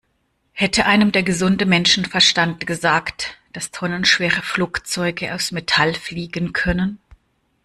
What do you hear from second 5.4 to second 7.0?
Metall fliegen können?